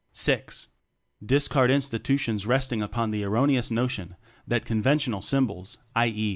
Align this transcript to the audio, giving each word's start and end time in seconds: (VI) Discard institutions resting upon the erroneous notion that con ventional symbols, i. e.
(VI) 0.17 0.41
Discard 1.23 1.69
institutions 1.69 2.47
resting 2.47 2.81
upon 2.81 3.11
the 3.11 3.23
erroneous 3.23 3.69
notion 3.69 4.15
that 4.47 4.65
con 4.65 4.81
ventional 4.81 5.23
symbols, 5.23 5.77
i. 5.95 6.07
e. 6.07 6.29